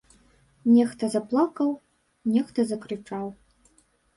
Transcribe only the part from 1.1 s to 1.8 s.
заплакаў,